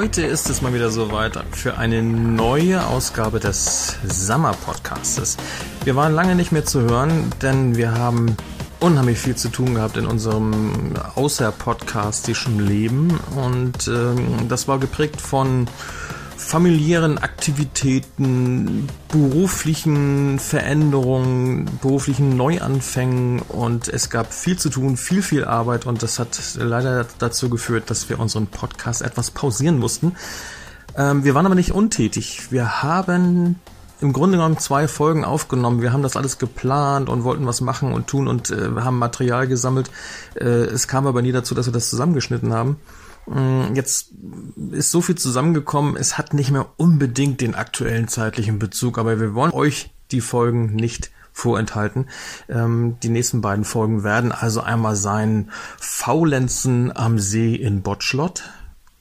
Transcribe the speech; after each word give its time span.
Heute 0.00 0.22
ist 0.22 0.48
es 0.48 0.62
mal 0.62 0.72
wieder 0.72 0.88
soweit 0.88 1.38
für 1.52 1.76
eine 1.76 2.02
neue 2.02 2.86
Ausgabe 2.86 3.38
des 3.38 3.98
Summer 4.08 4.52
Podcastes. 4.52 5.36
Wir 5.84 5.94
waren 5.94 6.14
lange 6.14 6.34
nicht 6.34 6.52
mehr 6.52 6.64
zu 6.64 6.80
hören, 6.80 7.30
denn 7.42 7.76
wir 7.76 7.92
haben 7.92 8.34
unheimlich 8.80 9.18
viel 9.18 9.36
zu 9.36 9.50
tun 9.50 9.74
gehabt 9.74 9.98
in 9.98 10.06
unserem 10.06 10.94
Außer-Podcast, 11.16 12.26
die 12.28 12.34
schon 12.34 12.66
leben. 12.66 13.20
Und 13.36 13.88
ähm, 13.88 14.48
das 14.48 14.68
war 14.68 14.78
geprägt 14.78 15.20
von 15.20 15.66
familiären 16.50 17.18
Aktivitäten, 17.18 18.88
beruflichen 19.06 20.40
Veränderungen, 20.40 21.70
beruflichen 21.80 22.36
Neuanfängen 22.36 23.38
und 23.40 23.86
es 23.86 24.10
gab 24.10 24.32
viel 24.32 24.58
zu 24.58 24.68
tun, 24.68 24.96
viel, 24.96 25.22
viel 25.22 25.44
Arbeit 25.44 25.86
und 25.86 26.02
das 26.02 26.18
hat 26.18 26.40
leider 26.56 27.06
dazu 27.20 27.50
geführt, 27.50 27.88
dass 27.88 28.08
wir 28.08 28.18
unseren 28.18 28.48
Podcast 28.48 29.00
etwas 29.00 29.30
pausieren 29.30 29.78
mussten. 29.78 30.16
Ähm, 30.96 31.22
wir 31.22 31.36
waren 31.36 31.46
aber 31.46 31.54
nicht 31.54 31.70
untätig. 31.70 32.50
Wir 32.50 32.82
haben 32.82 33.60
im 34.00 34.12
Grunde 34.12 34.36
genommen 34.36 34.58
zwei 34.58 34.88
Folgen 34.88 35.24
aufgenommen. 35.24 35.82
Wir 35.82 35.92
haben 35.92 36.02
das 36.02 36.16
alles 36.16 36.38
geplant 36.38 37.08
und 37.08 37.22
wollten 37.22 37.46
was 37.46 37.60
machen 37.60 37.92
und 37.92 38.08
tun 38.08 38.26
und 38.26 38.50
äh, 38.50 38.70
haben 38.80 38.98
Material 38.98 39.46
gesammelt. 39.46 39.88
Äh, 40.34 40.46
es 40.46 40.88
kam 40.88 41.06
aber 41.06 41.22
nie 41.22 41.30
dazu, 41.30 41.54
dass 41.54 41.66
wir 41.66 41.72
das 41.72 41.90
zusammengeschnitten 41.90 42.52
haben. 42.52 42.78
Mm, 43.30 43.74
jetzt 43.74 44.08
ist 44.72 44.90
so 44.90 45.00
viel 45.00 45.14
zusammengekommen, 45.14 45.96
es 45.96 46.18
hat 46.18 46.34
nicht 46.34 46.50
mehr 46.50 46.66
unbedingt 46.76 47.40
den 47.40 47.54
aktuellen 47.54 48.08
zeitlichen 48.08 48.58
Bezug, 48.58 48.98
aber 48.98 49.20
wir 49.20 49.34
wollen 49.34 49.52
euch 49.52 49.90
die 50.10 50.20
Folgen 50.20 50.74
nicht 50.74 51.12
vorenthalten. 51.32 52.08
Ähm, 52.48 52.96
die 53.04 53.08
nächsten 53.08 53.40
beiden 53.40 53.64
Folgen 53.64 54.02
werden 54.02 54.32
also 54.32 54.62
einmal 54.62 54.96
sein 54.96 55.50
Faulenzen 55.78 56.94
am 56.94 57.20
See 57.20 57.54
in 57.54 57.82
Botschlott 57.82 58.42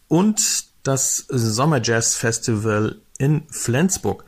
und 0.07 0.65
das 0.83 1.25
Sommer 1.27 1.81
Jazz 1.81 2.15
Festival 2.15 2.97
in 3.17 3.41
Flensburg. 3.49 4.25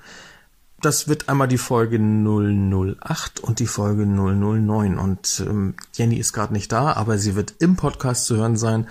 Das 0.82 1.08
wird 1.08 1.30
einmal 1.30 1.48
die 1.48 1.60
Folge 1.60 2.00
008 2.00 3.40
und 3.40 3.60
die 3.60 3.68
Folge 3.68 4.08
009. 4.08 4.98
Und 4.98 5.44
ähm, 5.48 5.76
Jenny 5.94 6.18
ist 6.18 6.34
gerade 6.34 6.54
nicht 6.54 6.72
da, 6.72 6.94
aber 6.94 7.20
sie 7.20 7.36
wird 7.36 7.54
im 7.60 7.76
Podcast 7.76 8.26
zu 8.26 8.38
hören 8.38 8.58
sein 8.58 8.88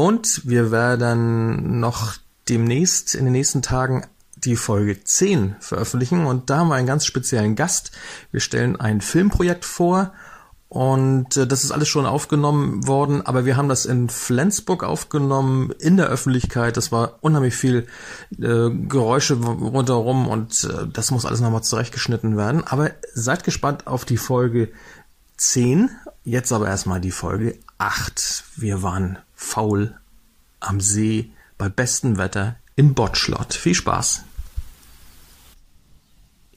und 0.00 0.48
wir 0.48 0.70
werden 0.70 1.78
noch 1.78 2.14
demnächst 2.48 3.14
in 3.14 3.26
den 3.26 3.32
nächsten 3.32 3.60
Tagen 3.60 4.06
die 4.34 4.56
Folge 4.56 5.04
10 5.04 5.56
veröffentlichen 5.60 6.24
und 6.24 6.48
da 6.48 6.60
haben 6.60 6.68
wir 6.68 6.76
einen 6.76 6.86
ganz 6.86 7.04
speziellen 7.04 7.54
Gast. 7.54 7.92
Wir 8.32 8.40
stellen 8.40 8.80
ein 8.80 9.02
Filmprojekt 9.02 9.66
vor 9.66 10.14
und 10.70 11.36
äh, 11.36 11.46
das 11.46 11.64
ist 11.64 11.70
alles 11.70 11.88
schon 11.88 12.06
aufgenommen 12.06 12.86
worden, 12.86 13.26
aber 13.26 13.44
wir 13.44 13.58
haben 13.58 13.68
das 13.68 13.84
in 13.84 14.08
Flensburg 14.08 14.84
aufgenommen, 14.84 15.70
in 15.78 15.98
der 15.98 16.06
Öffentlichkeit. 16.06 16.78
Das 16.78 16.90
war 16.90 17.18
unheimlich 17.20 17.54
viel 17.54 17.86
äh, 18.38 18.70
Geräusche 18.70 19.34
rundherum 19.34 20.28
und 20.28 20.64
äh, 20.64 20.86
das 20.90 21.10
muss 21.10 21.26
alles 21.26 21.42
nochmal 21.42 21.62
zurechtgeschnitten 21.62 22.38
werden. 22.38 22.66
Aber 22.66 22.92
seid 23.12 23.44
gespannt 23.44 23.86
auf 23.86 24.06
die 24.06 24.16
Folge 24.16 24.72
10. 25.36 25.90
Jetzt 26.24 26.52
aber 26.52 26.68
erstmal 26.68 27.02
die 27.02 27.10
Folge 27.10 27.58
8. 27.76 28.44
Wir 28.56 28.82
waren 28.82 29.18
faul 29.40 29.98
am 30.60 30.80
See 30.80 31.30
bei 31.56 31.68
bestem 31.68 32.18
Wetter 32.18 32.56
in 32.76 32.94
Botschlott. 32.94 33.54
Viel 33.54 33.74
Spaß. 33.74 34.24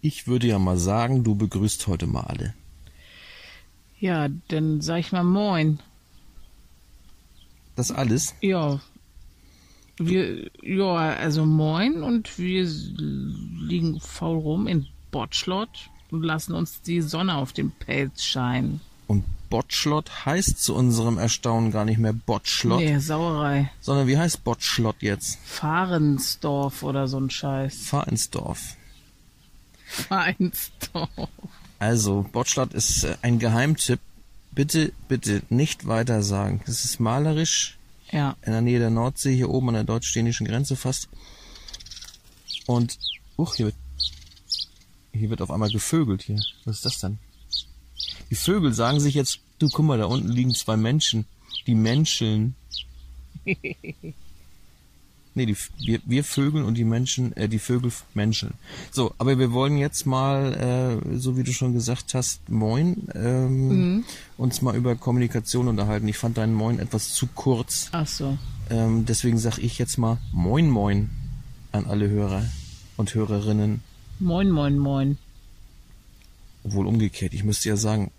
Ich 0.02 0.28
würde 0.28 0.48
ja 0.48 0.60
mal 0.60 0.78
sagen, 0.78 1.24
du 1.24 1.34
begrüßt 1.34 1.88
heute 1.88 2.08
mal 2.08 2.26
alle. 2.26 2.54
Ja, 4.00 4.28
dann 4.50 4.82
sag 4.82 5.00
ich 5.00 5.12
mal 5.14 5.24
Moin. 5.24 5.80
Das 7.78 7.90
alles? 7.90 8.36
Ja. 8.42 8.82
Wir, 9.98 10.52
ja, 10.62 11.16
also 11.16 11.46
Moin 11.46 12.04
und 12.04 12.38
wir 12.38 12.66
liegen 12.66 14.02
faul 14.02 14.40
rum 14.40 14.68
in 14.68 14.88
Botschlott 15.12 15.90
und 16.12 16.24
lassen 16.24 16.54
uns 16.54 16.82
die 16.82 17.02
Sonne 17.02 17.36
auf 17.38 17.54
den 17.54 17.72
Pelz 17.72 18.24
scheinen. 18.24 18.82
Und 19.08 19.26
Botschlott 19.50 20.26
heißt 20.26 20.64
zu 20.64 20.74
unserem 20.74 21.18
Erstaunen 21.18 21.72
gar 21.72 21.86
nicht 21.86 22.00
mehr 22.00 22.14
Botschlott. 22.14 22.80
Nee, 22.80 22.98
Sauerei. 22.98 23.72
Sondern 23.82 24.08
wie 24.08 24.18
heißt 24.18 24.44
Botschlott 24.44 24.96
jetzt? 25.02 25.38
Fahrensdorf 25.46 26.82
oder 26.84 27.08
so 27.08 27.20
ein 27.20 27.30
Scheiß. 27.30 27.86
Fahrensdorf. 27.86 28.76
Fahrensdorf. 29.86 31.30
Also, 31.78 32.26
Botschlott 32.32 32.74
ist 32.74 33.04
äh, 33.04 33.18
ein 33.22 33.40
Geheimtipp. 33.40 34.00
Bitte, 34.52 34.94
bitte 35.08 35.42
nicht 35.50 35.88
weiter 35.88 36.24
sagen. 36.24 36.62
Das 36.66 36.86
ist 36.86 37.00
malerisch. 37.00 37.78
Ja. 38.12 38.36
In 38.44 38.54
der 38.54 38.62
Nähe 38.62 38.80
der 38.80 38.90
Nordsee, 38.90 39.36
hier 39.36 39.50
oben 39.50 39.70
an 39.70 39.76
der 39.76 39.84
deutsch-dänischen 39.84 40.48
Grenze 40.48 40.76
fast. 40.76 41.10
Und, 42.66 42.98
uch, 43.38 43.56
hier 43.56 43.68
wird, 43.68 43.76
hier 45.12 45.30
wird 45.30 45.42
auf 45.42 45.52
einmal 45.52 45.70
gevögelt 45.70 46.24
hier. 46.24 46.40
Was 46.66 46.78
ist 46.78 46.86
das 46.86 47.00
denn? 47.00 47.20
Die 48.34 48.40
Vögel 48.40 48.74
sagen 48.74 49.00
sich 49.00 49.14
jetzt, 49.14 49.42
du 49.60 49.70
guck 49.70 49.86
mal, 49.86 50.00
da 50.00 50.06
unten 50.06 50.28
liegen 50.28 50.56
zwei 50.56 50.76
Menschen, 50.76 51.26
die 51.68 51.76
menscheln. 51.76 52.56
nee, 53.46 54.16
die, 55.36 55.56
wir, 55.78 56.00
wir 56.04 56.24
Vögel 56.24 56.64
und 56.64 56.74
die 56.74 56.84
Menschen, 56.84 57.38
äh, 57.38 57.48
die 57.48 57.60
Vögel 57.60 57.92
menscheln. 58.16 58.56
So, 58.90 59.14
aber 59.20 59.38
wir 59.38 59.52
wollen 59.52 59.78
jetzt 59.78 60.08
mal, 60.08 61.00
äh, 61.06 61.20
so 61.20 61.38
wie 61.38 61.44
du 61.44 61.54
schon 61.54 61.74
gesagt 61.74 62.16
hast, 62.16 62.50
Moin, 62.50 63.08
ähm, 63.14 63.68
mhm. 63.68 64.06
uns 64.40 64.64
mal 64.64 64.76
über 64.76 64.96
Kommunikation 64.96 65.68
unterhalten. 65.68 66.08
Ich 66.08 66.18
fand 66.18 66.40
deinen 66.40 66.56
Moin 66.56 66.80
etwas 66.80 67.14
zu 67.14 67.28
kurz. 67.28 67.90
Ach 67.92 68.08
so. 68.08 68.36
Ähm, 68.72 69.06
deswegen 69.06 69.38
sag 69.38 69.60
ich 69.60 69.78
jetzt 69.78 70.00
mal 70.00 70.18
Moin 70.32 70.72
Moin 70.72 71.12
an 71.72 71.86
alle 71.86 72.10
Hörer 72.10 72.50
und 72.98 73.14
Hörerinnen. 73.14 73.82
Moin 74.18 74.50
Moin 74.50 74.80
Moin. 74.80 75.20
Obwohl 76.64 76.88
umgekehrt, 76.88 77.36
ich 77.36 77.44
müsste 77.44 77.70
ja 77.70 77.78
sagen, 77.78 78.10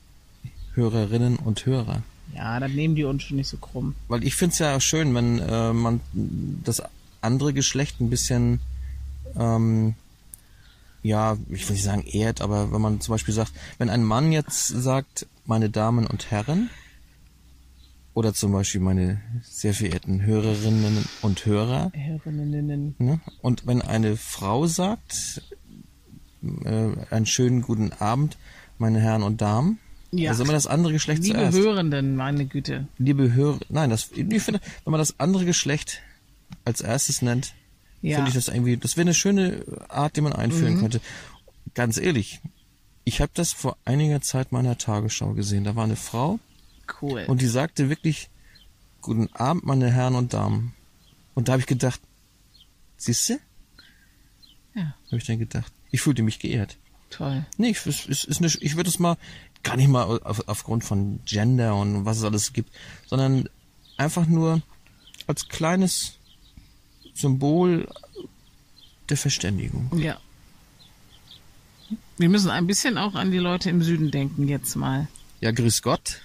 Hörerinnen 0.75 1.37
und 1.37 1.67
Hörer. 1.67 2.03
Ja, 2.35 2.59
dann 2.59 2.75
nehmen 2.75 2.95
die 2.95 3.05
uns 3.05 3.23
schon 3.23 3.37
nicht 3.37 3.49
so 3.49 3.57
krumm. 3.57 3.95
Weil 4.09 4.25
ich 4.25 4.35
finde 4.35 4.53
es 4.53 4.59
ja 4.59 4.81
schön, 4.81 5.15
wenn 5.15 5.39
äh, 5.39 5.73
man 5.73 6.01
das 6.65 6.83
andere 7.21 7.53
Geschlecht 7.53 8.01
ein 8.01 8.11
bisschen, 8.11 8.61
ähm, 9.39 9.95
ja, 11.03 11.37
ich 11.51 11.69
will 11.69 11.75
nicht 11.75 11.85
sagen 11.85 12.03
ehrt, 12.03 12.41
aber 12.41 12.73
wenn 12.73 12.81
man 12.81 13.01
zum 13.01 13.13
Beispiel 13.13 13.35
sagt, 13.35 13.53
wenn 13.79 13.91
ein 13.91 14.05
Mann 14.05 14.33
jetzt 14.33 14.69
sagt, 14.69 15.27
meine 15.47 15.71
Damen 15.71 16.07
und 16.07 16.31
Herren, 16.31 16.71
oder 18.15 18.33
zum 18.33 18.53
Beispiel 18.53 18.81
meine 18.81 19.21
sehr 19.43 19.75
verehrten 19.75 20.23
Hörerinnen 20.23 21.05
und 21.21 21.45
Hörer. 21.47 21.91
Hörerinnen. 21.95 22.95
Ne? 22.99 23.21
Und 23.43 23.67
wenn 23.67 23.83
eine 23.83 24.17
Frau 24.17 24.67
sagt, 24.67 25.43
äh, 26.65 26.91
einen 27.11 27.27
schönen 27.27 27.63
guten 27.63 27.93
Abend, 27.93 28.39
meine 28.79 29.01
Herren 29.01 29.25
und 29.25 29.41
Damen. 29.41 29.79
Ja. 30.19 30.31
Also 30.31 30.45
immer 30.45 30.53
das 30.53 30.67
andere 30.67 30.93
Geschlecht 30.93 31.23
Liebe 31.23 31.37
zuerst. 31.37 31.57
Liebe 31.57 31.69
Hörenden, 31.69 32.17
meine 32.17 32.47
Güte. 32.47 32.87
Liebe 32.99 33.33
Hörer, 33.33 33.59
nein, 33.69 33.91
das, 33.91 34.11
ich 34.13 34.43
finde, 34.43 34.61
wenn 34.85 34.91
man 34.91 34.99
das 34.99 35.19
andere 35.19 35.45
Geschlecht 35.45 36.01
als 36.65 36.81
erstes 36.81 37.23
nennt, 37.23 37.55
ja. 38.03 38.17
finde 38.17 38.29
ich 38.29 38.35
das 38.35 38.49
irgendwie, 38.49 38.77
das 38.77 38.97
wäre 38.97 39.05
eine 39.05 39.15
schöne 39.15 39.65
Art, 39.89 40.17
die 40.17 40.21
man 40.21 40.33
einführen 40.33 40.75
mhm. 40.75 40.81
könnte. 40.81 41.01
Ganz 41.75 41.99
ehrlich, 41.99 42.41
ich 43.05 43.21
habe 43.21 43.33
das 43.35 43.53
vor 43.53 43.77
einiger 43.85 44.21
Zeit 44.21 44.53
meiner 44.53 44.79
Tagesschau 44.79 45.35
gesehen. 45.35 45.65
Da 45.65 45.77
war 45.77 45.85
eine 45.85 45.97
Frau. 45.97 46.39
Cool. 47.01 47.25
Und 47.27 47.41
die 47.41 47.47
sagte 47.47 47.89
wirklich, 47.89 48.31
guten 49.01 49.29
Abend, 49.35 49.65
meine 49.65 49.91
Herren 49.91 50.15
und 50.15 50.33
Damen. 50.33 50.75
Und 51.35 51.49
da 51.49 51.53
habe 51.53 51.61
ich 51.61 51.67
gedacht, 51.67 52.01
siehst 52.97 53.29
du? 53.29 53.39
Ja. 54.75 54.95
Habe 55.07 55.19
ich 55.19 55.25
dann 55.25 55.39
gedacht. 55.39 55.73
Ich 55.91 56.01
fühlte 56.01 56.23
mich 56.23 56.39
geehrt. 56.39 56.77
Toll. 57.11 57.45
Nee, 57.59 57.71
ich, 57.71 57.87
ist, 57.87 58.25
ist 58.25 58.39
eine, 58.39 58.49
ich 58.61 58.77
würde 58.77 58.91
es 58.91 58.99
mal 58.99 59.17
gar 59.65 59.77
nicht 59.77 59.89
mal 59.89 60.05
auf, 60.05 60.47
aufgrund 60.47 60.85
von 60.85 61.21
Gender 61.25 61.75
und 61.75 62.05
was 62.05 62.19
es 62.19 62.25
alles 62.25 62.53
gibt, 62.53 62.71
sondern 63.07 63.49
einfach 63.97 64.27
nur 64.27 64.63
als 65.27 65.49
kleines 65.49 66.13
Symbol 67.15 67.89
der 69.09 69.17
Verständigung. 69.17 69.91
Ja. 69.99 70.19
Wir 72.17 72.29
müssen 72.29 72.51
ein 72.51 72.67
bisschen 72.67 72.97
auch 72.97 73.15
an 73.15 73.33
die 73.33 73.39
Leute 73.39 73.71
im 73.71 73.83
Süden 73.83 74.11
denken 74.11 74.47
jetzt 74.47 74.77
mal. 74.77 75.09
Ja, 75.41 75.51
grüß 75.51 75.83
Gott. 75.83 76.21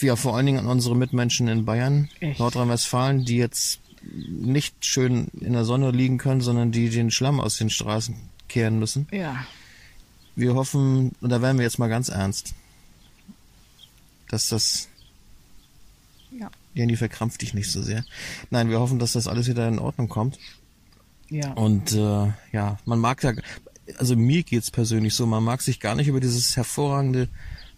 Ja, 0.00 0.16
vor 0.16 0.36
allen 0.36 0.46
Dingen 0.46 0.58
an 0.58 0.66
unsere 0.66 0.96
Mitmenschen 0.96 1.46
in 1.46 1.64
Bayern, 1.64 2.08
Nordrhein-Westfalen, 2.38 3.24
die 3.24 3.36
jetzt 3.36 3.80
nicht 4.02 4.84
schön 4.84 5.28
in 5.40 5.52
der 5.52 5.64
Sonne 5.64 5.92
liegen 5.92 6.18
können, 6.18 6.40
sondern 6.40 6.72
die 6.72 6.90
den 6.90 7.12
Schlamm 7.12 7.38
aus 7.38 7.56
den 7.56 7.70
Straßen 7.70 8.16
kehren 8.48 8.80
müssen. 8.80 9.06
Ja. 9.12 9.46
Wir 10.34 10.54
hoffen, 10.54 11.12
und 11.20 11.30
da 11.30 11.42
werden 11.42 11.58
wir 11.58 11.64
jetzt 11.64 11.78
mal 11.78 11.88
ganz 11.88 12.08
ernst, 12.08 12.54
dass 14.28 14.48
das. 14.48 14.88
Ja. 16.38 16.50
Jenny 16.74 16.96
verkrampft 16.96 17.42
dich 17.42 17.52
nicht 17.52 17.70
so 17.70 17.82
sehr. 17.82 18.04
Nein, 18.50 18.70
wir 18.70 18.80
hoffen, 18.80 18.98
dass 18.98 19.12
das 19.12 19.26
alles 19.26 19.48
wieder 19.48 19.68
in 19.68 19.78
Ordnung 19.78 20.08
kommt. 20.08 20.38
Ja. 21.28 21.52
Und 21.52 21.92
äh, 21.92 22.32
ja, 22.52 22.78
man 22.86 22.98
mag 22.98 23.22
ja, 23.22 23.32
also 23.98 24.16
mir 24.16 24.42
geht's 24.42 24.70
persönlich 24.70 25.14
so, 25.14 25.26
man 25.26 25.44
mag 25.44 25.60
sich 25.60 25.80
gar 25.80 25.94
nicht 25.94 26.08
über 26.08 26.20
dieses 26.20 26.56
hervorragende, 26.56 27.28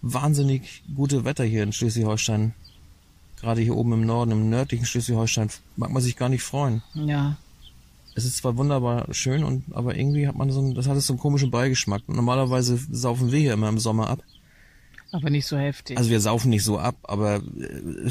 wahnsinnig 0.02 0.84
gute 0.94 1.24
Wetter 1.24 1.44
hier 1.44 1.64
in 1.64 1.72
Schleswig-Holstein 1.72 2.54
gerade 3.44 3.60
hier 3.60 3.76
oben 3.76 3.92
im 3.92 4.06
Norden, 4.06 4.30
im 4.30 4.48
nördlichen 4.48 4.86
Schleswig-Holstein, 4.86 5.50
mag 5.76 5.90
man 5.90 6.02
sich 6.02 6.16
gar 6.16 6.30
nicht 6.30 6.42
freuen. 6.42 6.82
Ja. 6.94 7.36
Es 8.14 8.24
ist 8.24 8.36
zwar 8.36 8.56
wunderbar 8.56 9.12
schön, 9.12 9.42
und 9.42 9.64
aber 9.74 9.96
irgendwie 9.96 10.28
hat 10.28 10.36
man 10.36 10.50
so 10.50 10.60
ein, 10.60 10.74
das 10.74 10.86
hat 10.86 11.00
so 11.00 11.12
einen 11.12 11.20
komischen 11.20 11.50
Beigeschmack. 11.50 12.02
Normalerweise 12.08 12.78
saufen 12.90 13.32
wir 13.32 13.40
hier 13.40 13.52
immer 13.54 13.68
im 13.68 13.78
Sommer 13.78 14.08
ab. 14.08 14.22
Aber 15.10 15.30
nicht 15.30 15.46
so 15.46 15.56
heftig. 15.56 15.98
Also 15.98 16.10
wir 16.10 16.20
saufen 16.20 16.50
nicht 16.50 16.64
so 16.64 16.78
ab, 16.78 16.96
aber 17.02 17.36
äh, 17.36 18.10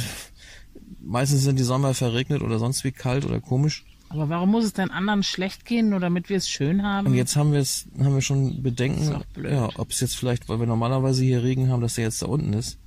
meistens 1.01 1.43
sind 1.43 1.59
die 1.59 1.63
Sommer 1.63 1.93
verregnet 1.93 2.41
oder 2.41 2.59
sonst 2.59 2.83
wie 2.83 2.91
kalt 2.91 3.25
oder 3.25 3.39
komisch. 3.39 3.85
Aber 4.09 4.29
warum 4.29 4.51
muss 4.51 4.63
es 4.63 4.73
denn 4.73 4.91
anderen 4.91 5.23
schlecht 5.23 5.65
gehen, 5.65 5.89
nur 5.89 5.99
damit 5.99 6.29
wir 6.29 6.37
es 6.37 6.47
schön 6.47 6.83
haben? 6.83 7.07
Und 7.07 7.15
jetzt 7.15 7.35
haben 7.35 7.51
wir 7.51 7.59
es, 7.59 7.87
haben 7.97 8.13
wir 8.13 8.21
schon 8.21 8.61
Bedenken, 8.61 9.21
ja, 9.43 9.69
ob 9.75 9.89
es 9.89 10.01
jetzt 10.01 10.15
vielleicht, 10.15 10.49
weil 10.49 10.59
wir 10.59 10.67
normalerweise 10.67 11.23
hier 11.23 11.41
Regen 11.41 11.69
haben, 11.69 11.81
dass 11.81 11.95
der 11.95 12.03
jetzt 12.05 12.21
da 12.21 12.27
unten 12.27 12.53
ist. 12.53 12.77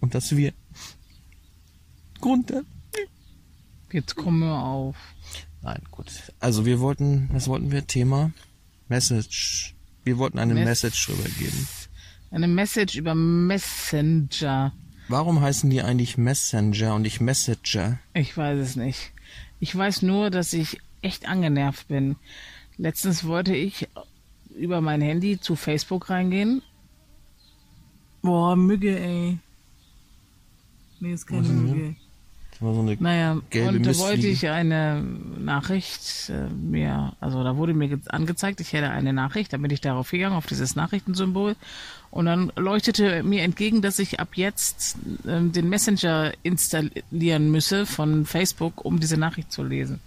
Und 0.00 0.14
dass 0.14 0.36
wir 0.36 0.52
runter. 2.24 2.62
Jetzt 3.90 4.14
kommen 4.14 4.40
wir 4.40 4.54
auf. 4.54 4.96
Nein, 5.64 5.80
gut. 5.90 6.12
Also 6.40 6.66
wir 6.66 6.78
wollten, 6.80 7.28
was 7.32 7.48
wollten 7.48 7.72
wir? 7.72 7.86
Thema 7.86 8.30
Message. 8.88 9.74
Wir 10.04 10.18
wollten 10.18 10.38
eine 10.38 10.52
Mess- 10.54 10.66
Message 10.82 11.08
rübergeben. 11.08 11.66
Eine 12.30 12.48
Message 12.48 12.96
über 12.96 13.14
Messenger. 13.14 14.72
Warum 15.08 15.40
heißen 15.40 15.70
die 15.70 15.80
eigentlich 15.82 16.18
Messenger 16.18 16.94
und 16.94 17.02
nicht 17.02 17.20
Messenger? 17.20 17.98
Ich 18.12 18.36
weiß 18.36 18.58
es 18.58 18.76
nicht. 18.76 19.12
Ich 19.60 19.74
weiß 19.74 20.02
nur, 20.02 20.30
dass 20.30 20.52
ich 20.52 20.80
echt 21.00 21.26
angenervt 21.26 21.88
bin. 21.88 22.16
Letztens 22.76 23.24
wollte 23.24 23.54
ich 23.56 23.88
über 24.54 24.80
mein 24.82 25.00
Handy 25.00 25.40
zu 25.40 25.56
Facebook 25.56 26.10
reingehen. 26.10 26.60
Boah, 28.22 28.56
Mügge, 28.56 28.98
ey. 28.98 29.38
Nee, 31.00 31.12
ist 31.12 31.26
keine 31.26 31.42
denn 31.42 31.62
Mügge. 31.64 31.96
War 32.60 32.72
so 32.74 32.80
eine 32.80 32.96
Naja, 33.00 33.40
Gelbe 33.50 33.76
und 33.78 33.86
da 33.86 33.96
wollte 33.98 34.26
ich 34.28 34.48
eine 34.48 35.02
Nachricht 35.38 36.30
äh, 36.30 36.48
mir, 36.48 37.12
also 37.20 37.42
da 37.42 37.56
wurde 37.56 37.74
mir 37.74 37.88
ge- 37.88 37.98
angezeigt, 38.08 38.60
ich 38.60 38.72
hätte 38.72 38.90
eine 38.90 39.12
Nachricht, 39.12 39.52
dann 39.52 39.60
bin 39.62 39.70
ich 39.72 39.80
darauf 39.80 40.10
gegangen, 40.10 40.36
auf 40.36 40.46
dieses 40.46 40.76
Nachrichtensymbol. 40.76 41.56
Und 42.10 42.26
dann 42.26 42.52
leuchtete 42.54 43.24
mir 43.24 43.42
entgegen, 43.42 43.82
dass 43.82 43.98
ich 43.98 44.20
ab 44.20 44.36
jetzt 44.36 44.96
ähm, 45.26 45.50
den 45.50 45.68
Messenger 45.68 46.32
installieren 46.44 47.50
müsse 47.50 47.86
von 47.86 48.24
Facebook, 48.24 48.84
um 48.84 49.00
diese 49.00 49.16
Nachricht 49.16 49.50
zu 49.50 49.64
lesen. 49.64 49.98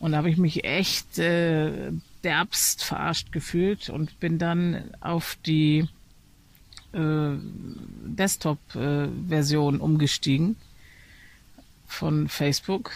Und 0.00 0.10
da 0.12 0.18
habe 0.18 0.28
ich 0.30 0.38
mich 0.38 0.64
echt 0.64 1.18
äh, 1.20 1.92
derbst 2.24 2.82
verarscht 2.82 3.30
gefühlt 3.30 3.90
und 3.90 4.18
bin 4.18 4.38
dann 4.38 4.82
auf 5.00 5.36
die 5.46 5.86
äh, 6.92 7.30
Desktop-Version 8.04 9.80
umgestiegen 9.80 10.56
von 11.90 12.28
Facebook 12.28 12.92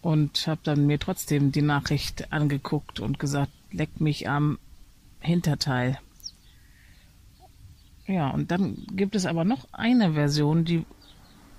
und 0.00 0.46
habe 0.46 0.60
dann 0.64 0.86
mir 0.86 0.98
trotzdem 0.98 1.52
die 1.52 1.62
Nachricht 1.62 2.32
angeguckt 2.32 3.00
und 3.00 3.18
gesagt, 3.18 3.52
leck 3.70 4.00
mich 4.00 4.28
am 4.28 4.58
Hinterteil. 5.20 5.98
Ja, 8.06 8.30
und 8.30 8.50
dann 8.50 8.86
gibt 8.92 9.14
es 9.14 9.26
aber 9.26 9.44
noch 9.44 9.66
eine 9.72 10.14
Version, 10.14 10.64
die 10.64 10.84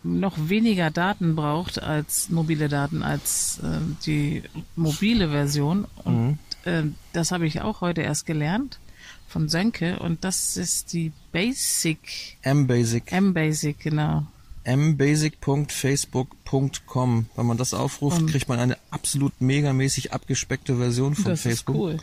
noch 0.04 0.34
weniger 0.38 0.92
Daten 0.92 1.36
braucht 1.36 1.82
als 1.82 2.30
mobile 2.30 2.68
Daten 2.68 3.02
als 3.02 3.60
äh, 3.60 3.80
die 4.06 4.44
mobile 4.76 5.30
Version. 5.30 5.88
Und 6.04 6.38
äh, 6.66 6.84
das 7.14 7.32
habe 7.32 7.48
ich 7.48 7.62
auch 7.62 7.82
heute 7.82 8.02
erst 8.02 8.26
gelernt 8.26 8.80
von 9.28 9.50
Sönke. 9.50 9.98
Und 10.00 10.24
das 10.24 10.58
ist 10.58 10.94
die 10.94 11.12
Basic, 11.32 12.38
mbasic. 12.46 13.12
M-Basic, 13.12 13.80
genau. 13.80 14.28
mbasic.facebook.com. 14.66 17.26
Wenn 17.36 17.46
man 17.46 17.58
das 17.58 17.74
aufruft, 17.74 18.22
Und- 18.22 18.30
kriegt 18.30 18.48
man 18.50 18.60
eine 18.60 18.78
absolut 18.92 19.40
megamäßig 19.42 20.14
abgespeckte 20.14 20.78
Version 20.78 21.16
von 21.16 21.26
das 21.32 21.42
Facebook. 21.42 21.76
ist 21.76 21.82
cool. 21.82 21.98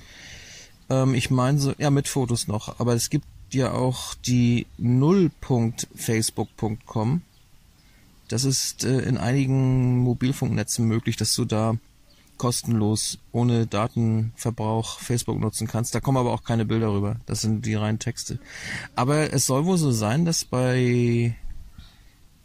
Ähm, 0.91 1.15
ich 1.15 1.31
meine 1.31 1.59
so, 1.59 1.73
ja, 1.79 1.91
mit 1.91 2.09
Fotos 2.09 2.49
noch. 2.49 2.81
Aber 2.81 2.95
es 2.95 3.09
gibt 3.11 3.27
ja 3.53 3.73
auch 3.73 4.15
die 4.15 4.67
null.facebook.com. 4.79 7.23
Das 8.29 8.45
ist 8.45 8.85
äh, 8.85 9.01
in 9.01 9.19
einigen 9.19 9.99
Mobilfunknetzen 9.99 10.87
möglich, 10.87 11.17
dass 11.17 11.35
du 11.35 11.45
da 11.45 11.75
kostenlos, 12.39 13.19
ohne 13.31 13.67
Datenverbrauch 13.67 14.99
Facebook 15.01 15.39
nutzen 15.39 15.67
kannst. 15.69 15.95
Da 15.95 16.01
kommen 16.01 16.17
aber 16.19 16.33
auch 16.33 16.43
keine 16.43 16.65
Bilder 16.65 16.93
rüber. 16.93 17.17
Das 17.27 17.41
sind 17.43 17.65
die 17.67 17.75
reinen 17.75 17.99
Texte. 18.01 18.39
Aber 18.97 19.33
es 19.33 19.47
soll 19.47 19.65
wohl 19.67 19.79
so 19.79 19.93
sein, 19.93 20.25
dass 20.25 20.45
bei 20.45 21.37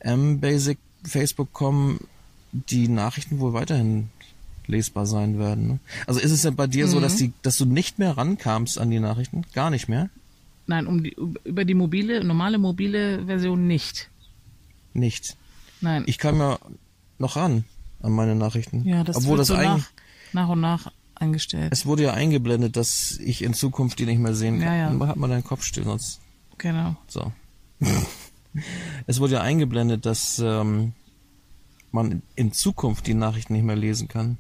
mbasic 0.04 0.78
Facebook.com 1.04 2.00
die 2.52 2.88
Nachrichten 2.88 3.40
wohl 3.40 3.54
weiterhin 3.54 4.10
lesbar 4.68 5.06
sein 5.06 5.40
werden. 5.40 5.68
Ne? 5.68 5.80
Also 6.06 6.20
ist 6.20 6.32
es 6.32 6.44
ja 6.44 6.52
bei 6.52 6.68
dir 6.68 6.88
so, 6.88 7.00
dass 7.00 7.16
die, 7.16 7.34
dass 7.42 7.58
du 7.58 7.66
nicht 7.66 8.00
mehr 8.00 8.18
rankamst 8.18 8.80
an 8.80 8.90
die 8.92 9.00
Nachrichten? 9.00 9.46
Gar 9.54 9.70
nicht 9.70 9.88
mehr? 9.88 10.10
Nein, 10.66 10.88
um 10.88 11.04
die, 11.04 11.16
über 11.46 11.64
die 11.64 11.74
mobile, 11.74 12.24
normale 12.24 12.58
mobile 12.58 13.26
Version 13.26 13.68
nicht. 13.68 14.10
Nicht. 14.94 15.38
Nein. 15.80 16.04
Ich 16.08 16.18
kam 16.18 16.40
ja 16.40 16.60
noch 17.18 17.36
ran 17.38 17.64
an 18.02 18.12
meine 18.12 18.36
Nachrichten. 18.36 18.84
ja, 18.84 19.04
das 19.04 19.18
Obwohl 19.18 19.38
das 19.38 19.48
so 19.48 19.56
eigentlich, 19.56 19.86
nach, 20.34 20.44
nach 20.44 20.50
und 20.50 20.62
nach 20.62 20.92
eingestellt. 21.16 21.72
es 21.72 21.86
wurde 21.86 22.04
ja 22.04 22.14
eingeblendet, 22.14 22.76
dass 22.76 23.18
ich 23.24 23.44
in 23.44 23.54
Zukunft 23.54 23.98
die 24.00 24.06
nicht 24.06 24.20
mehr 24.20 24.36
sehen 24.36 24.60
kann. 24.60 24.68
Ja, 24.68 24.76
ja. 24.76 24.90
Dann 24.90 25.08
hat 25.08 25.18
man 25.18 25.30
deinen 25.30 25.44
Kopf 25.44 25.64
still, 25.64 25.86
sonst 25.86 26.20
genau. 26.58 26.96
so. 27.08 27.32
es 29.06 29.20
wurde 29.20 29.34
ja 29.34 29.42
eingeblendet, 29.42 30.06
dass 30.06 30.40
ähm, 30.40 30.94
man 31.92 32.22
in 32.36 32.52
Zukunft 32.52 33.08
die 33.08 33.14
Nachrichten 33.14 33.54
nicht 33.54 33.66
mehr 33.66 33.76
lesen 33.76 34.08
kann. 34.08 34.38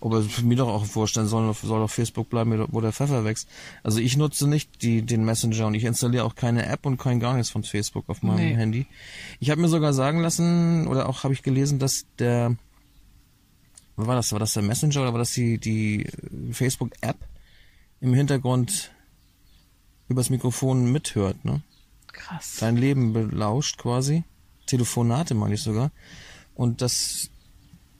Aber 0.00 0.20
für 0.22 0.44
mich 0.44 0.58
doch 0.58 0.68
auch 0.68 0.84
vorstellen, 0.84 1.28
soll, 1.28 1.54
soll 1.54 1.80
auf 1.80 1.92
Facebook 1.92 2.28
bleiben, 2.28 2.66
wo 2.72 2.80
der 2.80 2.92
Pfeffer 2.92 3.24
wächst. 3.24 3.48
Also 3.84 4.00
ich 4.00 4.16
nutze 4.16 4.48
nicht 4.48 4.82
die, 4.82 5.02
den 5.02 5.24
Messenger 5.24 5.68
und 5.68 5.74
ich 5.74 5.84
installiere 5.84 6.24
auch 6.24 6.34
keine 6.34 6.66
App 6.66 6.86
und 6.86 6.96
kein 6.96 7.20
gar 7.20 7.34
nichts 7.34 7.50
von 7.50 7.62
Facebook 7.62 8.08
auf 8.08 8.20
meinem 8.22 8.36
Nee. 8.36 8.56
Handy. 8.56 8.86
Ich 9.38 9.50
habe 9.50 9.60
mir 9.60 9.68
sogar 9.68 9.92
sagen 9.92 10.18
lassen, 10.20 10.88
oder 10.88 11.08
auch 11.08 11.22
habe 11.22 11.34
ich 11.34 11.44
gelesen, 11.44 11.78
dass 11.78 12.04
der, 12.18 12.56
was 13.94 14.08
war 14.08 14.16
das, 14.16 14.32
war 14.32 14.40
das 14.40 14.54
der 14.54 14.64
Messenger 14.64 15.02
oder 15.02 15.12
war 15.12 15.20
das 15.20 15.32
die, 15.32 15.58
die 15.58 16.08
Facebook-App 16.50 17.18
im 18.00 18.12
Hintergrund 18.12 18.90
übers 20.08 20.30
Mikrofon 20.30 20.90
mithört, 20.90 21.44
ne? 21.44 21.62
Krass. 22.12 22.56
Dein 22.60 22.76
Leben 22.76 23.12
belauscht 23.12 23.78
quasi. 23.78 24.24
Telefonate 24.66 25.34
meine 25.34 25.54
ich 25.54 25.62
sogar. 25.62 25.90
Und 26.54 26.82
das, 26.82 27.30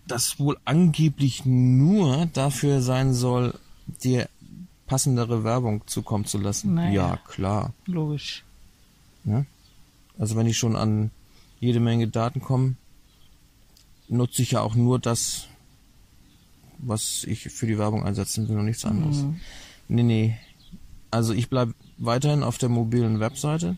das 0.06 0.38
wohl 0.38 0.58
angeblich 0.64 1.44
nur 1.44 2.26
dafür 2.26 2.82
sein 2.82 3.14
soll, 3.14 3.58
dir 4.02 4.28
passendere 4.86 5.44
Werbung 5.44 5.86
zukommen 5.86 6.26
zu 6.26 6.38
lassen. 6.38 6.74
Naja. 6.74 6.92
Ja, 6.92 7.16
klar. 7.16 7.72
Logisch. 7.86 8.44
Ne? 9.24 9.46
Also 10.18 10.36
wenn 10.36 10.46
ich 10.46 10.58
schon 10.58 10.76
an 10.76 11.10
jede 11.60 11.80
Menge 11.80 12.08
Daten 12.08 12.40
komme, 12.40 12.74
nutze 14.08 14.42
ich 14.42 14.52
ja 14.52 14.60
auch 14.60 14.74
nur 14.74 14.98
das, 14.98 15.46
was 16.78 17.24
ich 17.24 17.44
für 17.44 17.66
die 17.66 17.78
Werbung 17.78 18.04
einsetzen 18.04 18.48
will 18.48 18.58
und 18.58 18.66
nichts 18.66 18.84
anderes. 18.84 19.18
Mhm. 19.18 19.40
Nee, 19.88 20.02
nee. 20.02 20.36
Also 21.10 21.32
ich 21.32 21.48
bleib 21.48 21.70
weiterhin 21.98 22.42
auf 22.42 22.58
der 22.58 22.68
mobilen 22.68 23.20
Webseite. 23.20 23.76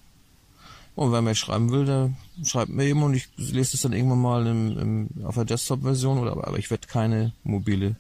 Und 0.97 1.11
wer 1.11 1.23
mir 1.23 1.35
schreiben 1.35 1.71
will, 1.73 1.85
der 1.85 2.11
schreibt 2.45 2.71
mir 2.71 2.85
eben 2.85 3.03
und 3.03 3.15
ich 3.15 3.29
lese 3.37 3.73
das 3.73 3.81
dann 3.81 3.93
irgendwann 3.93 4.21
mal 4.21 4.47
im, 4.47 4.79
im, 4.79 5.25
auf 5.25 5.35
der 5.35 5.45
Desktop-Version 5.45 6.19
oder 6.19 6.33
aber 6.33 6.59
ich 6.59 6.71
werde 6.71 6.87
keine 6.87 7.33
mobile, 7.43 7.97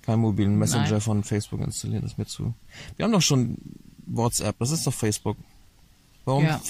keinen 0.00 0.20
mobilen 0.20 0.58
Messenger 0.58 0.90
Nein. 0.90 1.00
von 1.00 1.24
Facebook 1.24 1.60
installieren, 1.60 2.02
das 2.02 2.12
ist 2.12 2.18
mir 2.18 2.26
zu. 2.26 2.54
Wir 2.96 3.04
haben 3.04 3.12
doch 3.12 3.20
schon 3.20 3.58
WhatsApp, 4.06 4.58
das 4.58 4.70
ist 4.70 4.86
doch 4.86 4.94
Facebook. 4.94 5.36
Warum? 6.24 6.44
Ja. 6.44 6.60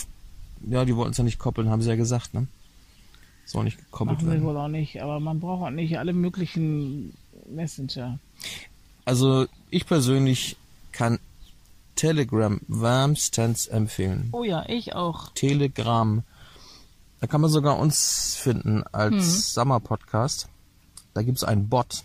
Ja, 0.68 0.84
die 0.84 0.96
wollten 0.96 1.12
es 1.12 1.18
ja 1.18 1.24
nicht 1.24 1.38
koppeln, 1.38 1.70
haben 1.70 1.82
sie 1.82 1.88
ja 1.88 1.96
gesagt, 1.96 2.34
ne? 2.34 2.46
Soll 3.44 3.64
nicht 3.64 3.78
gekoppelt 3.78 4.18
Machen 4.18 4.30
werden. 4.30 4.44
wohl 4.44 4.56
auch 4.56 4.68
nicht, 4.68 5.02
aber 5.02 5.20
man 5.20 5.40
braucht 5.40 5.66
auch 5.66 5.70
nicht 5.70 5.98
alle 5.98 6.12
möglichen 6.12 7.14
Messenger. 7.48 8.18
Also 9.04 9.46
ich 9.70 9.86
persönlich 9.86 10.56
kann 10.92 11.18
Telegram 11.96 12.60
wärmstens 12.68 13.66
empfehlen. 13.66 14.28
Oh 14.32 14.44
ja, 14.44 14.64
ich 14.68 14.94
auch. 14.94 15.30
Telegram. 15.34 16.22
Da 17.20 17.26
kann 17.26 17.40
man 17.40 17.50
sogar 17.50 17.78
uns 17.78 18.36
finden 18.36 18.82
als 18.92 19.14
Mhm. 19.14 19.20
Summer 19.20 19.80
Podcast. 19.80 20.48
Da 21.14 21.22
gibt's 21.22 21.44
einen 21.44 21.68
Bot. 21.68 22.02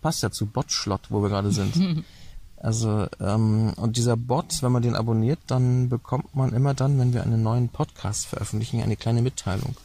Passt 0.00 0.22
ja 0.22 0.30
zu 0.30 0.46
Botschlott, 0.46 1.10
wo 1.10 1.22
wir 1.22 1.28
gerade 1.28 1.50
sind. 1.52 2.04
Also, 2.56 3.06
ähm, 3.20 3.74
und 3.76 3.98
dieser 3.98 4.16
Bot, 4.16 4.62
wenn 4.62 4.72
man 4.72 4.80
den 4.80 4.96
abonniert, 4.96 5.38
dann 5.48 5.90
bekommt 5.90 6.34
man 6.34 6.54
immer 6.54 6.72
dann, 6.72 6.98
wenn 6.98 7.12
wir 7.12 7.22
einen 7.22 7.42
neuen 7.42 7.68
Podcast 7.68 8.24
veröffentlichen, 8.24 8.80
eine 8.82 8.96
kleine 8.96 9.20
Mitteilung. 9.20 9.76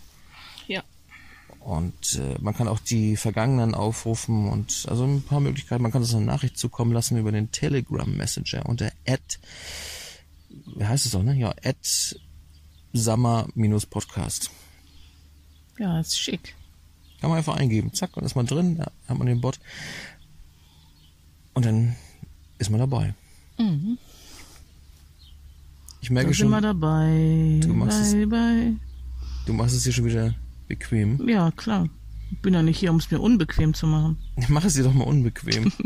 Und 1.60 2.16
äh, 2.16 2.36
man 2.40 2.54
kann 2.56 2.68
auch 2.68 2.80
die 2.80 3.16
vergangenen 3.18 3.76
aufrufen 3.76 4.48
und 4.50 4.86
also 4.90 5.04
ein 5.06 5.22
paar 5.22 5.40
Möglichkeiten. 5.40 5.84
Man 5.84 5.92
kann 5.92 6.02
uns 6.02 6.14
eine 6.16 6.26
Nachricht 6.26 6.58
zukommen 6.58 6.94
lassen 6.94 7.18
über 7.18 7.32
den 7.32 7.52
Telegram 7.52 8.10
Messenger 8.12 8.66
unter 8.66 8.92
at, 9.08 9.40
wie 10.76 10.86
heißt 10.86 11.06
es 11.06 11.14
auch, 11.16 11.24
ne? 11.24 11.36
Ja, 11.36 11.54
at 11.64 12.18
Summer-Podcast. 12.94 14.50
Ja, 15.78 16.00
ist 16.00 16.18
schick. 16.18 16.56
Kann 17.22 17.30
man 17.30 17.38
einfach 17.40 17.56
eingeben. 17.58 17.94
Zack, 17.94 18.16
und 18.18 18.24
ist 18.24 18.36
man 18.36 18.46
drin, 18.48 18.78
da 18.78 18.92
hat 19.08 19.18
man 19.18 19.28
den 19.28 19.42
Bot. 19.42 19.60
Und 21.54 21.66
dann 21.66 21.96
ist 22.58 22.70
man 22.70 22.80
dabei. 22.80 23.14
Mhm. 23.58 23.98
Ich 26.02 26.10
merke 26.10 26.30
Da 26.30 26.34
sind 26.34 26.44
schon, 26.46 26.52
wir 26.52 26.62
dabei. 26.62 27.60
Du 27.62 27.74
machst 27.74 28.00
es- 28.00 28.14
bye, 28.14 28.28
bye. 28.28 28.76
du 29.46 29.54
machst 29.54 29.76
es 29.76 29.84
dir 29.84 29.92
schon 29.92 30.06
wieder 30.06 30.34
bequem. 30.70 31.28
Ja, 31.28 31.52
klar. 31.52 31.90
Ich 32.32 32.38
bin 32.40 32.54
ja 32.54 32.62
nicht 32.64 32.80
hier, 32.80 32.92
um 32.92 32.98
es 32.98 33.12
mir 33.12 33.20
unbequem 33.20 33.74
zu 33.74 33.88
machen. 33.88 34.18
Mach 34.48 34.64
es 34.64 34.76
dir 34.76 34.84
doch 34.84 34.94
mal 34.94 35.04
unbequem. 35.04 35.74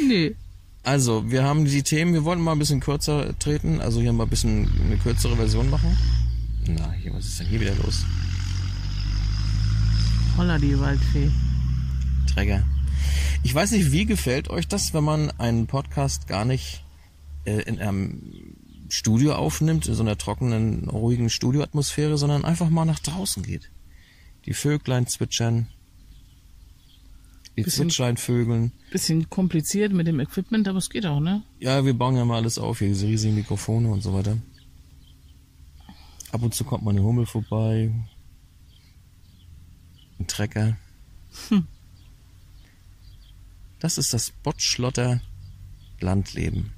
Nee. 0.00 0.36
Also, 0.84 1.30
wir 1.30 1.42
haben 1.42 1.64
die 1.64 1.82
Themen, 1.82 2.14
wir 2.14 2.24
wollten 2.24 2.42
mal 2.42 2.52
ein 2.52 2.58
bisschen 2.58 2.80
kürzer 2.80 3.36
treten, 3.38 3.80
also 3.80 4.00
hier 4.00 4.12
mal 4.12 4.24
ein 4.24 4.30
bisschen 4.30 4.70
eine 4.84 4.96
kürzere 4.96 5.36
Version 5.36 5.68
machen. 5.68 5.96
Na, 6.68 6.92
hier, 6.92 7.12
was 7.12 7.26
ist 7.26 7.40
denn 7.40 7.48
hier 7.48 7.60
wieder 7.60 7.74
los? 7.74 8.04
Holla, 10.36 10.58
die 10.58 10.78
Waldfee. 10.78 11.30
Träger. 12.32 12.62
Ich 13.42 13.54
weiß 13.54 13.72
nicht, 13.72 13.92
wie 13.92 14.06
gefällt 14.06 14.50
euch 14.50 14.68
das, 14.68 14.94
wenn 14.94 15.04
man 15.04 15.30
einen 15.32 15.66
Podcast 15.66 16.28
gar 16.28 16.44
nicht 16.44 16.84
äh, 17.44 17.62
in 17.62 17.80
einem 17.80 18.22
Studio 18.88 19.34
aufnimmt, 19.34 19.86
in 19.86 19.94
so 19.94 20.02
einer 20.02 20.16
trockenen, 20.18 20.88
ruhigen 20.88 21.30
Studioatmosphäre, 21.30 22.16
sondern 22.18 22.44
einfach 22.44 22.70
mal 22.70 22.84
nach 22.84 22.98
draußen 23.00 23.42
geht. 23.42 23.70
Die 24.46 24.54
Vöglein 24.54 25.06
zwitschern, 25.06 25.66
die 27.56 27.62
Bisschen- 27.62 27.88
Zwitschlein 27.88 28.16
vögeln. 28.16 28.72
Bisschen 28.90 29.28
kompliziert 29.28 29.92
mit 29.92 30.06
dem 30.06 30.20
Equipment, 30.20 30.66
aber 30.68 30.78
es 30.78 30.90
geht 30.90 31.04
auch, 31.06 31.20
ne? 31.20 31.42
Ja, 31.58 31.84
wir 31.84 31.92
bauen 31.94 32.16
ja 32.16 32.24
mal 32.24 32.36
alles 32.36 32.56
auf, 32.58 32.78
hier 32.78 32.88
diese 32.88 33.06
riesigen 33.06 33.34
Mikrofone 33.34 33.90
und 33.90 34.00
so 34.02 34.14
weiter. 34.14 34.38
Ab 36.30 36.42
und 36.42 36.54
zu 36.54 36.64
kommt 36.64 36.84
mal 36.84 36.90
eine 36.92 37.02
Hummel 37.02 37.26
vorbei. 37.26 37.92
Ein 40.18 40.26
Trecker. 40.26 40.76
Das 43.80 43.98
ist 43.98 44.12
das 44.12 44.30
Botschlotter 44.30 45.20
Landleben. 46.00 46.72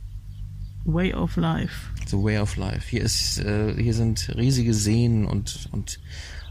Way 0.84 1.14
of 1.14 1.36
Life. 1.36 1.90
The 2.06 2.16
way 2.16 2.38
of 2.38 2.56
life. 2.56 2.88
Hier 2.88 3.02
ist, 3.02 3.38
äh, 3.38 3.74
hier 3.80 3.94
sind 3.94 4.34
riesige 4.36 4.74
Seen 4.74 5.26
und, 5.26 5.68
und 5.72 6.00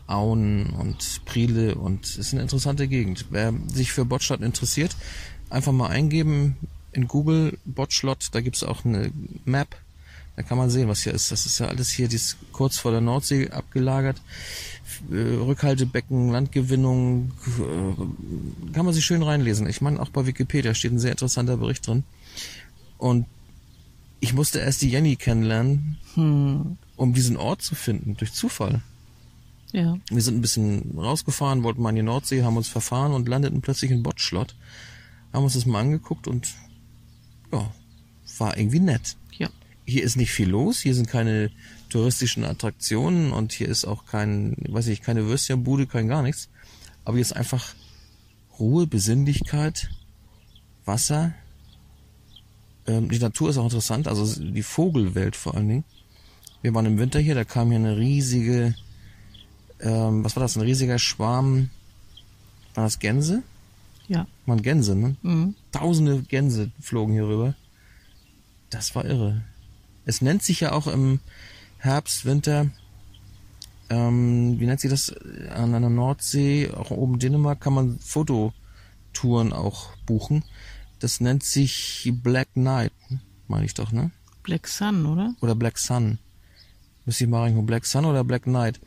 Auen 0.08 0.68
und 0.68 1.22
Priele 1.26 1.76
und 1.76 2.06
es 2.06 2.18
ist 2.18 2.34
eine 2.34 2.42
interessante 2.42 2.88
Gegend. 2.88 3.26
Wer 3.30 3.54
sich 3.68 3.92
für 3.92 4.06
Botschlott 4.06 4.42
interessiert, 4.42 4.96
einfach 5.50 5.72
mal 5.72 5.90
eingeben 5.90 6.58
in 6.92 7.08
Google 7.08 7.58
Botschlott, 7.66 8.30
da 8.32 8.42
gibt's 8.42 8.64
auch 8.64 8.86
eine 8.86 9.12
Map. 9.46 9.76
Da 10.36 10.44
kann 10.44 10.58
man 10.58 10.70
sehen, 10.70 10.88
was 10.88 11.02
hier 11.02 11.14
ist. 11.14 11.32
Das 11.32 11.46
ist 11.46 11.60
ja 11.60 11.68
alles 11.68 11.90
hier 11.90 12.08
dies 12.08 12.38
kurz 12.54 12.78
vor 12.78 12.92
der 12.92 13.02
Nordsee 13.02 13.50
abgelagert. 13.50 14.22
Äh, 15.12 15.16
Rückhaltebecken, 15.16 16.30
Landgewinnung, 16.30 17.32
äh, 17.60 18.74
kann 18.74 18.86
man 18.86 18.94
sich 18.94 19.06
schön 19.06 19.22
reinlesen. 19.22 19.68
Ich 19.68 19.82
meine, 19.82 20.00
auch 20.00 20.10
bei 20.10 20.26
Wikipedia 20.26 20.74
steht 20.74 20.94
ein 20.94 21.00
sehr 21.00 21.12
interessanter 21.12 21.58
Bericht 21.58 21.86
drin. 21.86 22.04
Und 22.98 23.26
ich 24.20 24.34
musste 24.34 24.60
erst 24.60 24.82
die 24.82 24.90
Jenny 24.90 25.16
kennenlernen, 25.16 25.98
Hm. 26.16 26.78
um 26.96 27.14
diesen 27.14 27.38
Ort 27.38 27.62
zu 27.62 27.76
finden, 27.76 28.18
durch 28.18 28.34
Zufall. 28.34 28.82
Ja. 29.72 29.98
Wir 30.10 30.22
sind 30.22 30.38
ein 30.38 30.42
bisschen 30.42 30.98
rausgefahren, 30.98 31.64
wollten 31.64 31.82
mal 31.82 31.90
in 31.92 31.98
die 31.98 32.02
Nordsee, 32.02 32.44
haben 32.44 32.58
uns 32.58 32.68
verfahren 32.68 33.14
und 33.14 33.30
landeten 33.30 33.62
plötzlich 33.62 33.92
in 33.92 34.04
Botschlott. 34.04 34.56
Haben 35.32 35.44
uns 35.44 35.54
das 35.54 35.66
mal 35.66 35.82
angeguckt 35.82 36.28
und 36.28 36.50
ja, 37.52 37.72
war 38.40 38.58
irgendwie 38.58 38.80
nett. 38.80 39.16
Ja. 39.38 39.50
Hier 39.86 40.04
ist 40.04 40.18
nicht 40.18 40.32
viel 40.32 40.50
los, 40.50 40.80
hier 40.80 40.96
sind 40.96 41.08
keine 41.08 41.52
touristischen 41.90 42.44
Attraktionen 42.46 43.32
und 43.32 43.52
hier 43.52 43.68
ist 43.68 43.86
auch 43.86 44.06
kein, 44.06 44.56
weiß 44.68 44.88
ich, 44.88 45.02
keine 45.02 45.26
Würstchenbude, 45.28 45.86
kein 45.88 46.08
gar 46.08 46.24
nichts. 46.24 46.50
Aber 47.06 47.16
hier 47.18 47.22
ist 47.22 47.36
einfach 47.36 47.74
Ruhe, 48.60 48.88
Besinnlichkeit, 48.88 49.90
Wasser. 50.86 51.34
Ähm, 52.90 53.10
die 53.10 53.20
Natur 53.20 53.52
ist 53.52 53.58
auch 53.58 53.66
interessant, 53.66 54.08
also 54.08 54.42
die 54.42 54.64
Vogelwelt 54.64 55.36
vor 55.36 55.56
allen 55.56 55.70
Dingen. 55.70 55.84
Wir 56.64 56.74
waren 56.74 56.88
im 56.88 56.98
Winter 56.98 57.20
hier, 57.20 57.36
da 57.36 57.44
kam 57.44 57.70
hier 57.70 57.78
eine 57.78 57.98
riesige, 57.98 58.74
ähm, 59.80 60.24
was 60.24 60.36
war 60.36 60.42
das, 60.42 60.56
ein 60.56 60.64
riesiger 60.64 60.98
Schwarm, 60.98 61.70
war 62.74 62.86
das 62.86 62.98
Gänse? 62.98 63.44
Ja. 64.08 64.26
Waren 64.48 64.64
Gänse, 64.64 64.96
ne? 64.96 65.16
Mhm. 65.22 65.54
Tausende 65.72 66.24
Gänse 66.24 66.72
flogen 66.82 67.14
hier 67.14 67.28
rüber. 67.28 67.54
Das 68.72 68.96
war 68.96 69.06
irre. 69.06 69.44
Es 70.06 70.22
nennt 70.22 70.42
sich 70.42 70.60
ja 70.62 70.72
auch 70.72 70.88
im 70.88 71.20
Herbst, 71.78 72.26
Winter, 72.26 72.72
ähm, 73.92 74.60
wie 74.60 74.66
nennt 74.66 74.80
sich 74.80 74.90
das, 74.90 75.14
an 75.54 75.76
einer 75.76 75.90
Nordsee, 75.90 76.72
auch 76.72 76.90
oben 76.90 77.20
Dänemark, 77.20 77.62
kann 77.62 77.74
man 77.74 78.00
Fototouren 78.00 79.54
auch 79.54 79.96
buchen. 80.08 80.44
Das 81.00 81.22
nennt 81.22 81.44
sich 81.44 82.12
Black 82.24 82.50
Night, 82.56 82.92
meine 83.48 83.66
ich 83.66 83.74
doch, 83.74 83.92
ne? 83.92 84.12
Black 84.44 84.68
Sun, 84.68 85.06
oder? 85.06 85.36
Oder 85.42 85.56
Black 85.56 85.78
Sun. 85.78 86.20
Müsste 87.06 87.24
ich 87.24 87.30
mal 87.30 87.42
reingucken, 87.42 87.66
Black 87.66 87.86
Sun 87.86 88.06
oder 88.06 88.24
Black 88.24 88.48
Night. 88.48 88.80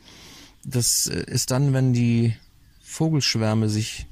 Das 0.63 1.07
äh, 1.07 1.23
ist 1.27 1.51
dann, 1.51 1.73
wenn 1.73 1.93
die 1.93 2.35
Vogelschwärme 2.81 3.69
sich 3.69 4.05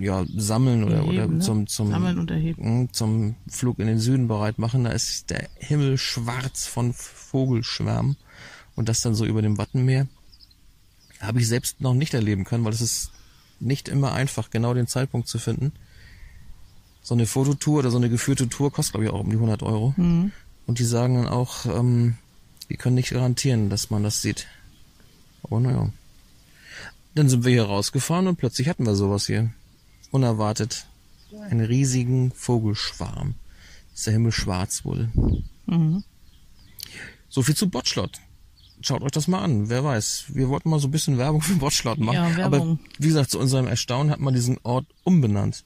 ja 0.00 0.24
sammeln 0.36 0.84
oder, 0.84 1.04
oder 1.04 1.22
Erheben, 1.22 1.38
ne? 1.38 1.44
zum, 1.44 1.66
zum 1.66 1.90
Sammeln 1.90 2.18
und 2.18 2.30
erheben. 2.30 2.82
Mm, 2.82 2.92
zum 2.92 3.36
Flug 3.48 3.78
in 3.78 3.86
den 3.86 3.98
Süden 3.98 4.28
bereit 4.28 4.58
machen. 4.58 4.84
Da 4.84 4.90
ist 4.90 5.30
der 5.30 5.48
Himmel 5.56 5.98
schwarz 5.98 6.66
von 6.66 6.92
Vogelschwärmen 6.92 8.16
und 8.76 8.88
das 8.88 9.00
dann 9.00 9.14
so 9.14 9.24
über 9.24 9.42
dem 9.42 9.58
Wattenmeer. 9.58 10.06
Habe 11.20 11.40
ich 11.40 11.48
selbst 11.48 11.80
noch 11.80 11.94
nicht 11.94 12.14
erleben 12.14 12.44
können, 12.44 12.64
weil 12.64 12.72
es 12.72 12.80
ist 12.80 13.10
nicht 13.58 13.88
immer 13.88 14.12
einfach, 14.12 14.50
genau 14.50 14.74
den 14.74 14.86
Zeitpunkt 14.86 15.28
zu 15.28 15.38
finden. 15.38 15.72
So 17.02 17.14
eine 17.14 17.26
Fototour 17.26 17.80
oder 17.80 17.90
so 17.90 17.96
eine 17.96 18.10
geführte 18.10 18.48
Tour 18.48 18.72
kostet, 18.72 18.92
glaube 18.92 19.06
ich, 19.06 19.10
auch 19.10 19.20
um 19.20 19.30
die 19.30 19.36
100 19.36 19.62
Euro. 19.62 19.94
Mhm. 19.96 20.32
Und 20.66 20.78
die 20.78 20.84
sagen 20.84 21.14
dann 21.14 21.28
auch, 21.28 21.66
ähm, 21.66 22.16
die 22.68 22.76
können 22.76 22.94
nicht 22.94 23.10
garantieren, 23.10 23.70
dass 23.70 23.90
man 23.90 24.02
das 24.02 24.22
sieht. 24.22 24.46
Aber 25.42 25.60
naja. 25.60 25.90
Dann 27.14 27.28
sind 27.28 27.44
wir 27.44 27.52
hier 27.52 27.64
rausgefahren 27.64 28.28
und 28.28 28.36
plötzlich 28.36 28.68
hatten 28.68 28.86
wir 28.86 28.94
sowas 28.94 29.26
hier. 29.26 29.50
Unerwartet. 30.10 30.86
Einen 31.48 31.64
riesigen 31.64 32.32
Vogelschwarm. 32.32 33.34
Ist 33.94 34.06
der 34.06 34.12
Himmel 34.12 34.32
schwarz 34.32 34.84
wohl. 34.84 35.10
Mhm. 35.66 36.04
So 37.28 37.42
viel 37.42 37.56
zu 37.56 37.68
Botschlott. 37.68 38.20
Schaut 38.82 39.02
euch 39.02 39.12
das 39.12 39.28
mal 39.28 39.42
an. 39.42 39.68
Wer 39.68 39.84
weiß. 39.84 40.26
Wir 40.28 40.48
wollten 40.48 40.70
mal 40.70 40.80
so 40.80 40.88
ein 40.88 40.90
bisschen 40.90 41.18
Werbung 41.18 41.42
für 41.42 41.54
Botschlott 41.54 41.98
machen. 41.98 42.38
Ja, 42.38 42.46
Aber 42.46 42.78
wie 42.98 43.08
gesagt, 43.08 43.30
zu 43.30 43.38
unserem 43.38 43.66
Erstaunen 43.66 44.10
hat 44.10 44.20
man 44.20 44.34
diesen 44.34 44.58
Ort 44.62 44.86
umbenannt. 45.04 45.64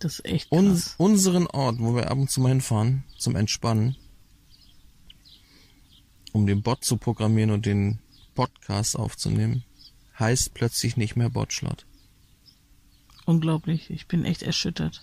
Das 0.00 0.14
ist 0.18 0.24
echt 0.24 0.50
krass. 0.50 0.58
Uns, 0.58 0.94
unseren 0.98 1.46
Ort, 1.46 1.78
wo 1.78 1.94
wir 1.94 2.10
ab 2.10 2.18
und 2.18 2.30
zu 2.30 2.40
mal 2.40 2.48
hinfahren, 2.48 3.04
zum 3.18 3.36
Entspannen, 3.36 3.96
um 6.32 6.46
den 6.46 6.62
Bot 6.62 6.84
zu 6.84 6.96
programmieren 6.96 7.50
und 7.50 7.66
den 7.66 7.98
Podcast 8.34 8.96
aufzunehmen, 8.96 9.62
heißt 10.18 10.54
plötzlich 10.54 10.96
nicht 10.96 11.16
mehr 11.16 11.28
Botschlott. 11.30 11.86
Unglaublich. 13.26 13.90
Ich 13.90 14.06
bin 14.08 14.24
echt 14.24 14.42
erschüttert. 14.42 15.02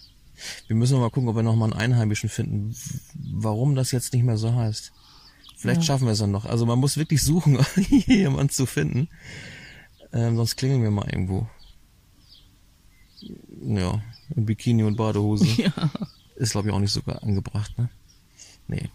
Wir 0.68 0.76
müssen 0.76 1.00
mal 1.00 1.10
gucken, 1.10 1.30
ob 1.30 1.36
wir 1.36 1.44
noch 1.44 1.56
mal 1.56 1.66
einen 1.66 1.74
Einheimischen 1.74 2.30
finden, 2.30 2.76
warum 3.16 3.76
das 3.76 3.92
jetzt 3.92 4.14
nicht 4.14 4.24
mehr 4.24 4.38
so 4.38 4.54
heißt. 4.54 4.92
Vielleicht 5.58 5.82
Ja. 5.82 5.86
schaffen 5.86 6.06
wir 6.06 6.12
es 6.12 6.20
dann 6.20 6.32
noch. 6.32 6.46
Also 6.46 6.66
man 6.66 6.78
muss 6.80 6.98
wirklich 6.98 7.24
suchen, 7.24 7.58
jemanden 8.08 8.50
zu 8.52 8.66
finden. 8.66 9.10
Ähm, 10.14 10.36
sonst 10.36 10.56
klingeln 10.56 10.84
wir 10.84 10.92
mal 10.92 11.10
irgendwo. 11.10 11.48
Ja, 13.64 14.02
in 14.36 14.46
Bikini 14.46 14.84
und 14.84 14.96
Badehose. 14.96 15.46
Ja. 15.58 15.72
Ist, 16.36 16.52
glaube 16.52 16.68
ich, 16.68 16.74
auch 16.74 16.80
nicht 16.80 16.94
so 16.94 17.02
angebracht, 17.02 17.76
ne? 17.80 17.90
Nee. 18.68 18.90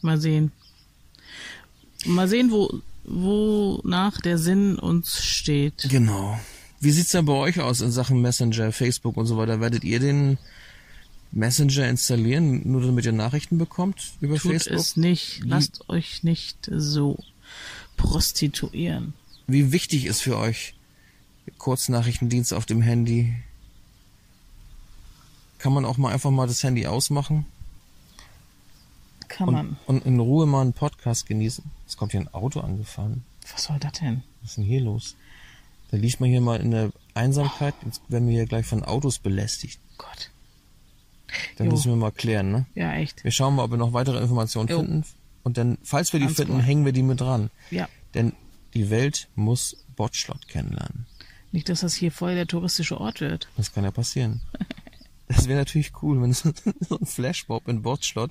Mal 0.00 0.18
sehen. 0.18 0.50
Mal 2.06 2.26
sehen, 2.26 2.50
wo, 2.50 2.80
wonach 3.04 4.18
der 4.20 4.38
Sinn 4.38 4.78
uns 4.78 5.22
steht. 5.22 5.88
Genau. 5.90 6.40
Wie 6.80 6.90
sieht's 6.90 7.10
denn 7.10 7.26
bei 7.26 7.34
euch 7.34 7.60
aus 7.60 7.82
in 7.82 7.90
Sachen 7.90 8.22
Messenger, 8.22 8.72
Facebook 8.72 9.18
und 9.18 9.26
so 9.26 9.36
weiter? 9.36 9.60
Werdet 9.60 9.84
ihr 9.84 10.00
den 10.00 10.38
Messenger 11.32 11.88
installieren, 11.88 12.62
nur 12.64 12.80
damit 12.80 13.04
ihr 13.04 13.12
Nachrichten 13.12 13.58
bekommt 13.58 14.14
über 14.22 14.36
Tut 14.36 14.52
Facebook? 14.52 14.78
es 14.78 14.96
nicht. 14.96 15.42
Lasst 15.44 15.88
euch 15.90 16.22
nicht 16.22 16.70
so 16.72 17.18
prostituieren. 17.98 19.12
Wie 19.46 19.72
wichtig 19.72 20.06
ist 20.06 20.22
für 20.22 20.38
euch 20.38 20.74
Kurznachrichtendienst 21.58 22.54
auf 22.54 22.64
dem 22.64 22.80
Handy? 22.80 23.34
Kann 25.60 25.72
man 25.74 25.84
auch 25.84 25.96
mal 25.98 26.12
einfach 26.12 26.30
mal 26.30 26.46
das 26.46 26.62
Handy 26.62 26.86
ausmachen 26.86 27.44
Kann 29.28 29.48
und, 29.48 29.54
man. 29.54 29.76
und 29.86 30.06
in 30.06 30.18
Ruhe 30.18 30.46
mal 30.46 30.62
einen 30.62 30.72
Podcast 30.72 31.26
genießen? 31.26 31.64
Es 31.86 31.96
kommt 31.96 32.12
hier 32.12 32.20
ein 32.20 32.32
Auto 32.32 32.60
angefahren. 32.60 33.24
Was 33.52 33.64
soll 33.64 33.78
das 33.78 33.92
denn? 33.92 34.22
Was 34.40 34.50
ist 34.52 34.56
denn 34.58 34.64
hier 34.64 34.80
los? 34.80 35.16
Da 35.90 35.96
liegt 35.96 36.20
man 36.20 36.30
hier 36.30 36.40
mal 36.40 36.60
in 36.60 36.70
der 36.70 36.90
Einsamkeit. 37.14 37.74
Jetzt 37.84 38.00
werden 38.08 38.28
wir 38.28 38.34
hier 38.36 38.46
gleich 38.46 38.64
von 38.64 38.84
Autos 38.84 39.18
belästigt. 39.18 39.80
Gott. 39.98 40.30
Da 41.56 41.64
Jo. 41.64 41.70
müssen 41.70 41.90
wir 41.90 41.96
mal 41.96 42.10
klären, 42.12 42.50
ne? 42.52 42.66
Ja, 42.74 42.94
echt. 42.94 43.22
Wir 43.22 43.30
schauen 43.30 43.54
mal, 43.56 43.64
ob 43.64 43.70
wir 43.72 43.76
noch 43.78 43.92
weitere 43.92 44.18
Informationen 44.20 44.68
Jo. 44.68 44.78
finden. 44.78 45.04
Und 45.42 45.58
dann, 45.58 45.78
falls 45.82 46.12
wir 46.12 46.20
die 46.20 46.26
Ganz 46.26 46.36
finden, 46.36 46.54
klar. 46.54 46.64
hängen 46.66 46.84
wir 46.84 46.92
die 46.92 47.02
mit 47.02 47.20
dran. 47.20 47.50
Ja. 47.70 47.88
Denn 48.14 48.32
die 48.74 48.88
Welt 48.90 49.28
muss 49.34 49.76
Botschlott 49.96 50.48
kennenlernen. 50.48 51.06
Nicht, 51.52 51.68
dass 51.68 51.80
das 51.80 51.94
hier 51.94 52.12
voll 52.12 52.34
der 52.34 52.46
touristische 52.46 53.00
Ort 53.00 53.20
wird. 53.20 53.48
Das 53.56 53.72
kann 53.72 53.84
ja 53.84 53.90
passieren. 53.90 54.40
Das 55.32 55.46
wäre 55.46 55.60
natürlich 55.60 55.92
cool, 56.02 56.20
wenn 56.20 56.32
so 56.32 56.50
so 56.88 56.98
ein 56.98 57.06
Flashmob 57.06 57.68
in 57.68 57.82
Botschlott, 57.82 58.30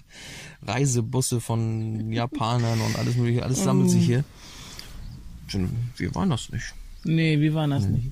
Reisebusse 0.63 1.39
von 1.39 2.11
Japanern 2.11 2.81
und 2.81 2.97
alles 2.97 3.15
mögliche, 3.15 3.43
alles 3.43 3.63
sammelt 3.63 3.89
sich 3.89 4.05
hier. 4.05 4.23
Schon, 5.47 5.69
Wir 5.97 6.13
waren 6.15 6.29
das 6.29 6.49
nicht. 6.51 6.73
Nee, 7.05 7.39
wie 7.39 7.53
war 7.53 7.67
das 7.67 7.85
nicht? 7.85 8.11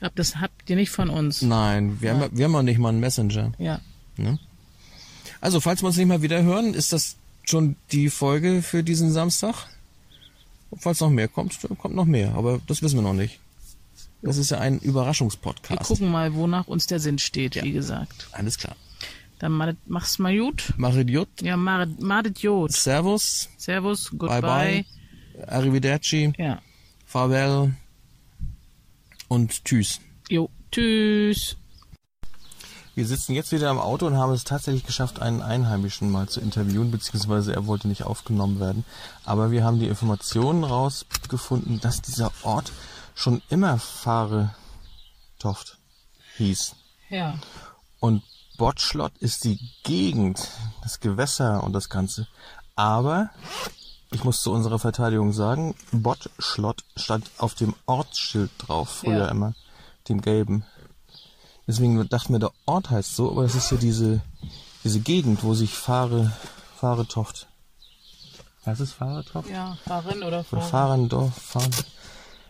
Hab, 0.00 0.14
das 0.14 0.36
habt 0.36 0.68
ihr 0.70 0.76
nicht 0.76 0.90
von 0.90 1.08
uns. 1.10 1.42
Nein, 1.42 2.00
wir, 2.00 2.10
haben, 2.12 2.20
ja- 2.20 2.28
wir 2.30 2.44
haben 2.44 2.54
auch 2.54 2.62
nicht 2.62 2.78
mal 2.78 2.90
einen 2.90 3.00
Messenger. 3.00 3.52
Ja. 3.58 3.80
Ne? 4.16 4.38
Also, 5.40 5.60
falls 5.60 5.82
wir 5.82 5.86
uns 5.88 5.96
nicht 5.96 6.06
mal 6.06 6.22
wieder 6.22 6.42
hören, 6.42 6.74
ist 6.74 6.92
das 6.92 7.16
schon 7.44 7.76
die 7.92 8.10
Folge 8.10 8.62
für 8.62 8.84
diesen 8.84 9.10
Samstag. 9.12 9.66
Falls 10.76 11.00
noch 11.00 11.10
mehr 11.10 11.28
kommt, 11.28 11.58
kommt 11.78 11.94
noch 11.94 12.04
mehr. 12.04 12.34
Aber 12.34 12.60
das 12.66 12.82
wissen 12.82 12.96
wir 12.96 13.02
noch 13.02 13.14
nicht. 13.14 13.40
Das 14.22 14.36
ist 14.36 14.50
ja 14.50 14.58
ein 14.58 14.80
Wir 14.80 14.88
Überraschungspodcast. 14.88 15.84
gucken 15.84 16.10
mal, 16.10 16.34
wonach 16.34 16.66
uns 16.66 16.86
der 16.86 17.00
Sinn 17.00 17.18
steht, 17.18 17.62
wie 17.62 17.72
gesagt. 17.72 18.28
Alles 18.32 18.58
klar. 18.58 18.76
Dann 19.38 19.76
mach's 19.86 20.18
mal 20.18 20.36
gut. 20.36 20.72
Mach 20.76 20.94
Idiot. 20.94 21.28
Ja, 21.42 21.56
madet 21.56 22.40
Jod. 22.40 22.72
Servus. 22.72 23.48
Servus, 23.56 24.10
goodbye. 24.10 24.40
Bye 24.40 24.84
bye. 25.36 25.46
Arrivederci. 25.46 26.32
Ja. 26.36 26.60
Farewell. 27.06 27.74
Und 29.28 29.64
tschüss. 29.64 30.00
Jo, 30.28 30.50
tschüss. 30.72 31.56
Wir 32.96 33.06
sitzen 33.06 33.34
jetzt 33.34 33.52
wieder 33.52 33.70
im 33.70 33.78
Auto 33.78 34.06
und 34.08 34.16
haben 34.16 34.32
es 34.32 34.42
tatsächlich 34.42 34.84
geschafft, 34.84 35.22
einen 35.22 35.40
Einheimischen 35.40 36.10
mal 36.10 36.28
zu 36.28 36.40
interviewen, 36.40 36.90
beziehungsweise 36.90 37.54
er 37.54 37.68
wollte 37.68 37.86
nicht 37.86 38.02
aufgenommen 38.02 38.58
werden. 38.58 38.84
Aber 39.24 39.52
wir 39.52 39.62
haben 39.62 39.78
die 39.78 39.86
Informationen 39.86 40.64
rausgefunden, 40.64 41.78
dass 41.78 42.02
dieser 42.02 42.32
Ort 42.42 42.72
schon 43.18 43.42
immer 43.48 43.78
Fahretoft 43.78 45.78
hieß. 46.36 46.76
Ja. 47.10 47.34
Und 48.00 48.22
Botschlott 48.56 49.16
ist 49.18 49.44
die 49.44 49.58
Gegend, 49.82 50.48
das 50.82 51.00
Gewässer 51.00 51.64
und 51.64 51.72
das 51.72 51.88
Ganze. 51.88 52.28
Aber 52.76 53.30
ich 54.12 54.22
muss 54.22 54.42
zu 54.42 54.52
unserer 54.52 54.78
Verteidigung 54.78 55.32
sagen, 55.32 55.74
Botschlott 55.90 56.84
stand 56.96 57.28
auf 57.38 57.54
dem 57.54 57.74
Ortsschild 57.86 58.50
drauf, 58.58 58.88
früher 59.00 59.26
Ja. 59.26 59.28
immer, 59.28 59.54
dem 60.08 60.20
gelben. 60.20 60.64
Deswegen 61.66 62.08
dachten 62.08 62.32
wir, 62.32 62.38
der 62.38 62.52
Ort 62.66 62.90
heißt 62.90 63.16
so, 63.16 63.30
aber 63.32 63.44
es 63.44 63.54
ist 63.54 63.70
ja 63.70 63.76
diese, 63.76 64.20
diese 64.84 65.00
Gegend, 65.00 65.42
wo 65.42 65.54
sich 65.54 65.74
Fahre, 65.74 66.32
Fahretoft. 66.76 67.48
Was 68.64 68.80
ist 68.80 68.92
Fahretoft? 68.92 69.50
Ja, 69.50 69.76
Fahrerin 69.84 70.18
oder 70.18 70.28
Oder 70.28 70.44
Frau. 70.44 70.60
Fahrendorf, 70.60 71.34
Fahren, 71.34 71.70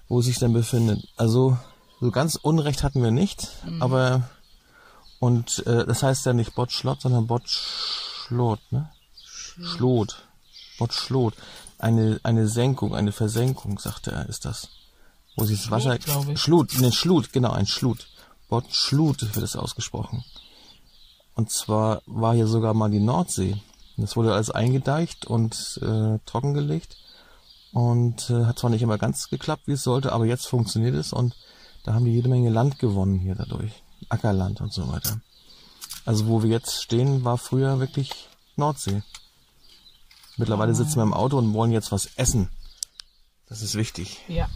wo 0.08 0.20
es 0.20 0.26
sich 0.26 0.38
denn 0.38 0.52
befindet. 0.52 1.06
Also 1.16 1.56
so 2.00 2.10
ganz 2.10 2.36
Unrecht 2.36 2.82
hatten 2.82 3.02
wir 3.02 3.10
nicht, 3.10 3.48
aber 3.80 4.28
und 5.20 5.66
äh, 5.66 5.84
das 5.84 6.02
heißt 6.02 6.26
ja 6.26 6.32
nicht 6.32 6.54
Botschlott, 6.54 7.00
sondern 7.00 7.26
Botschlot, 7.26 8.60
ne? 8.70 8.90
Schlot. 9.60 10.22
Botschlot. 10.78 11.34
Eine 11.78 12.20
eine 12.22 12.48
Senkung, 12.48 12.94
eine 12.94 13.12
Versenkung, 13.12 13.78
sagte 13.78 14.12
er, 14.12 14.28
ist 14.28 14.44
das. 14.44 14.68
Wo 15.36 15.44
sich 15.44 15.62
das 15.62 15.70
Wasser. 15.70 15.98
Schlut, 16.36 16.78
ne 16.80 16.92
Schlut, 16.92 17.32
genau, 17.32 17.50
ein 17.50 17.66
Schlut. 17.66 18.08
Botschlut 18.48 19.34
wird 19.34 19.44
es 19.44 19.56
ausgesprochen. 19.56 20.24
Und 21.34 21.50
zwar 21.50 22.02
war 22.06 22.34
hier 22.34 22.46
sogar 22.46 22.74
mal 22.74 22.90
die 22.90 23.00
Nordsee. 23.00 23.56
Das 23.96 24.16
wurde 24.16 24.32
alles 24.32 24.50
eingedeicht 24.50 25.26
und 25.26 25.80
äh, 25.82 26.18
trockengelegt 26.24 26.96
und 27.78 28.28
äh, 28.30 28.44
hat 28.46 28.58
zwar 28.58 28.70
nicht 28.70 28.82
immer 28.82 28.98
ganz 28.98 29.28
geklappt, 29.28 29.62
wie 29.66 29.72
es 29.72 29.84
sollte, 29.84 30.12
aber 30.12 30.26
jetzt 30.26 30.46
funktioniert 30.48 30.96
es 30.96 31.12
und 31.12 31.36
da 31.84 31.94
haben 31.94 32.04
die 32.04 32.10
jede 32.12 32.28
Menge 32.28 32.50
Land 32.50 32.80
gewonnen 32.80 33.20
hier 33.20 33.36
dadurch. 33.36 33.70
Ackerland 34.08 34.60
und 34.60 34.72
so 34.72 34.88
weiter. 34.90 35.20
Also 36.04 36.26
wo 36.26 36.42
wir 36.42 36.50
jetzt 36.50 36.82
stehen, 36.82 37.22
war 37.24 37.38
früher 37.38 37.78
wirklich 37.78 38.10
Nordsee. 38.56 39.02
Mittlerweile 40.36 40.74
sitzen 40.74 40.96
wir 40.96 41.04
im 41.04 41.14
Auto 41.14 41.38
und 41.38 41.52
wollen 41.54 41.70
jetzt 41.70 41.92
was 41.92 42.06
essen. 42.16 42.48
Das 43.48 43.62
ist 43.62 43.76
wichtig. 43.76 44.18
Ja. 44.26 44.48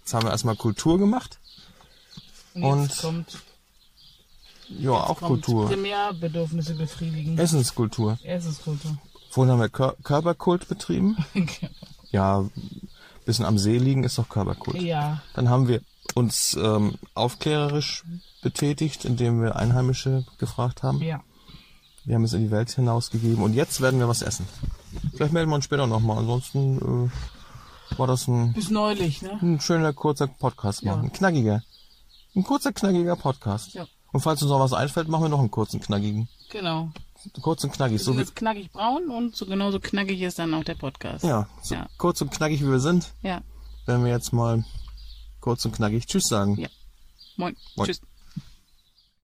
Jetzt 0.00 0.14
haben 0.14 0.24
wir 0.24 0.30
erstmal 0.30 0.56
Kultur 0.56 0.98
gemacht. 0.98 1.38
Und, 2.54 2.62
Und- 2.64 2.96
kommt, 2.98 3.38
Ja, 4.68 4.92
auch 4.92 5.20
Kultur. 5.20 5.68
Primärbedürfnisse 5.68 6.74
befriedigen. 6.74 7.36
Essenskultur. 7.38 8.18
Essenskultur. 8.22 8.96
Vorhin 9.30 9.52
haben 9.52 9.60
wir 9.60 9.68
Kör 9.68 9.94
Körperkult 10.02 10.68
betrieben. 10.68 11.16
Ja, 12.12 12.44
bisschen 13.24 13.44
am 13.44 13.58
See 13.58 13.78
liegen 13.78 14.04
ist 14.04 14.18
doch 14.18 14.28
Körperkult. 14.28 14.80
ja. 14.80 15.22
Dann 15.34 15.48
haben 15.48 15.68
wir 15.68 15.80
uns 16.14 16.56
ähm, 16.60 16.94
aufklärerisch 17.14 18.04
betätigt, 18.42 19.04
indem 19.04 19.42
wir 19.42 19.56
Einheimische 19.56 20.24
gefragt 20.38 20.82
haben. 20.82 21.00
Ja. 21.02 21.20
Wir 22.04 22.16
haben 22.16 22.24
es 22.24 22.32
in 22.32 22.42
die 22.42 22.50
Welt 22.50 22.70
hinausgegeben 22.70 23.42
und 23.42 23.54
jetzt 23.54 23.80
werden 23.80 24.00
wir 24.00 24.08
was 24.08 24.22
essen. 24.22 24.46
Vielleicht 25.14 25.32
melden 25.32 25.50
wir 25.50 25.54
uns 25.54 25.64
später 25.64 25.86
nochmal. 25.86 26.18
Ansonsten 26.18 27.10
äh, 27.10 27.98
war 27.98 28.06
das 28.08 28.26
ein, 28.26 28.52
Bis 28.52 28.70
neulich, 28.70 29.22
ne? 29.22 29.38
ein 29.40 29.60
schöner, 29.60 29.92
kurzer 29.92 30.26
Podcast 30.26 30.84
machen. 30.84 31.02
Ja. 31.02 31.04
Ein 31.04 31.12
knackiger. 31.12 31.62
Ein 32.34 32.42
kurzer, 32.42 32.72
knackiger 32.72 33.14
Podcast. 33.16 33.74
Ja. 33.74 33.86
Und 34.10 34.20
falls 34.20 34.42
uns 34.42 34.50
noch 34.50 34.60
was 34.60 34.72
einfällt, 34.72 35.08
machen 35.08 35.24
wir 35.24 35.28
noch 35.28 35.38
einen 35.38 35.50
kurzen, 35.50 35.80
knackigen. 35.80 36.28
Genau. 36.50 36.90
Kurz 37.40 37.64
und 37.64 37.72
knackig. 37.72 38.00
So 38.02 38.12
jetzt 38.14 38.34
knackig 38.36 38.70
braun 38.72 39.10
und 39.10 39.36
so 39.36 39.46
genauso 39.46 39.78
knackig 39.80 40.20
ist 40.22 40.38
dann 40.38 40.52
auch 40.54 40.64
der 40.64 40.74
Podcast. 40.74 41.24
ja, 41.24 41.48
so 41.62 41.74
Ja. 41.74 41.88
kurz 41.98 42.20
und 42.20 42.30
knackig 42.30 42.60
wie 42.62 42.70
wir 42.70 42.80
sind, 42.80 43.12
Ja. 43.22 43.42
werden 43.86 44.04
wir 44.04 44.10
jetzt 44.12 44.32
mal 44.32 44.64
kurz 45.40 45.64
und 45.64 45.72
knackig 45.74 46.06
Tschüss 46.06 46.28
sagen. 46.28 46.56
Ja. 46.58 46.68
Moin. 47.36 47.56
Moin. 47.76 47.86
Tschüss. 47.86 48.00